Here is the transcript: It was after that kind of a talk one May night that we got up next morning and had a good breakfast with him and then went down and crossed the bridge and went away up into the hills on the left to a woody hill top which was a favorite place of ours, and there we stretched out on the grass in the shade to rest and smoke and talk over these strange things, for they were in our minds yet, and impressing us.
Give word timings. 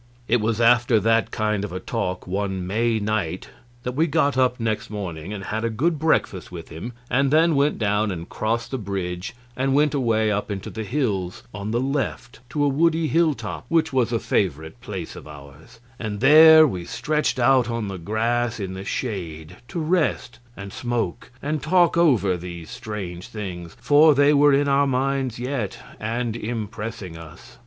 It 0.27 0.41
was 0.41 0.59
after 0.59 0.99
that 0.99 1.29
kind 1.29 1.63
of 1.63 1.71
a 1.71 1.79
talk 1.79 2.25
one 2.25 2.65
May 2.65 2.97
night 2.99 3.49
that 3.83 3.91
we 3.91 4.07
got 4.07 4.35
up 4.35 4.59
next 4.59 4.89
morning 4.89 5.31
and 5.31 5.43
had 5.43 5.63
a 5.63 5.69
good 5.69 5.99
breakfast 5.99 6.51
with 6.51 6.69
him 6.69 6.93
and 7.07 7.29
then 7.29 7.53
went 7.53 7.77
down 7.77 8.09
and 8.09 8.27
crossed 8.27 8.71
the 8.71 8.79
bridge 8.79 9.35
and 9.55 9.75
went 9.75 9.93
away 9.93 10.31
up 10.31 10.49
into 10.49 10.71
the 10.71 10.85
hills 10.85 11.43
on 11.53 11.69
the 11.69 11.79
left 11.79 12.39
to 12.49 12.63
a 12.63 12.67
woody 12.67 13.09
hill 13.09 13.35
top 13.35 13.65
which 13.69 13.93
was 13.93 14.11
a 14.11 14.17
favorite 14.17 14.81
place 14.81 15.15
of 15.15 15.27
ours, 15.27 15.79
and 15.99 16.19
there 16.19 16.65
we 16.65 16.83
stretched 16.83 17.37
out 17.37 17.69
on 17.69 17.87
the 17.87 17.99
grass 17.99 18.59
in 18.59 18.73
the 18.73 18.83
shade 18.83 19.57
to 19.67 19.79
rest 19.79 20.39
and 20.57 20.73
smoke 20.73 21.29
and 21.43 21.61
talk 21.61 21.95
over 21.95 22.35
these 22.35 22.71
strange 22.71 23.27
things, 23.27 23.77
for 23.79 24.15
they 24.15 24.33
were 24.33 24.51
in 24.51 24.67
our 24.67 24.87
minds 24.87 25.37
yet, 25.37 25.77
and 25.99 26.35
impressing 26.35 27.15
us. 27.19 27.59